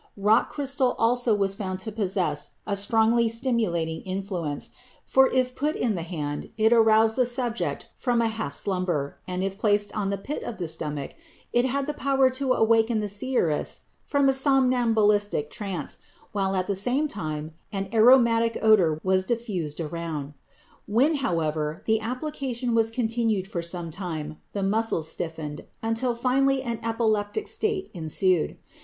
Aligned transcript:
Rock 0.17 0.49
crystal 0.49 0.95
also 0.97 1.35
was 1.35 1.53
found 1.53 1.79
to 1.81 1.91
possess 1.91 2.55
a 2.65 2.75
strongly 2.75 3.29
stimulating 3.29 4.01
influence, 4.01 4.71
for 5.05 5.29
if 5.31 5.53
put 5.53 5.75
in 5.75 5.93
the 5.93 6.01
hand, 6.01 6.49
it 6.57 6.73
aroused 6.73 7.17
the 7.17 7.25
subject 7.27 7.87
from 7.95 8.19
a 8.19 8.27
half 8.27 8.55
slumber, 8.55 9.19
and 9.27 9.43
if 9.43 9.59
placed 9.59 9.95
on 9.95 10.09
the 10.09 10.17
pit 10.17 10.41
of 10.41 10.57
the 10.57 10.67
stomach, 10.67 11.13
it 11.53 11.65
had 11.65 11.85
the 11.85 11.93
power 11.93 12.31
to 12.31 12.53
awaken 12.53 12.99
the 12.99 13.07
seeress 13.07 13.81
from 14.03 14.27
a 14.27 14.33
somnambulistic 14.33 15.51
trance, 15.51 15.99
while 16.31 16.55
at 16.55 16.65
the 16.65 16.73
same 16.73 17.07
time 17.07 17.53
an 17.71 17.87
aromatic 17.93 18.57
odor 18.63 18.99
was 19.03 19.23
diffused 19.23 19.79
around. 19.79 20.33
When, 20.87 21.17
however, 21.17 21.83
the 21.85 21.99
application 21.99 22.73
was 22.73 22.89
continued 22.89 23.47
for 23.47 23.61
some 23.61 23.91
time, 23.91 24.39
the 24.53 24.63
muscles 24.63 25.07
stiffened, 25.11 25.65
until 25.83 26.15
finally 26.15 26.63
an 26.63 26.79
epileptic 26.81 27.47
state 27.47 27.91
ensued. 27.93 28.57